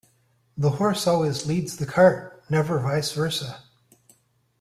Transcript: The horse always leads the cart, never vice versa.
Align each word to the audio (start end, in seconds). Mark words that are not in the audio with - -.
The 0.57 0.71
horse 0.71 1.05
always 1.05 1.45
leads 1.45 1.77
the 1.77 1.85
cart, 1.85 2.41
never 2.49 2.79
vice 2.79 3.11
versa. 3.11 3.61